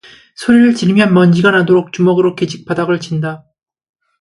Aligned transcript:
소리를 0.35 0.73
지르며 0.73 1.05
먼지가 1.05 1.51
나도록 1.51 1.93
주먹으로 1.93 2.35
기직 2.35 2.65
바닥을 2.65 2.99
친다. 2.99 3.45